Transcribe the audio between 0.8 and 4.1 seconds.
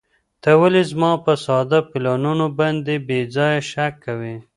زما په ساده پلانونو باندې بې ځایه شک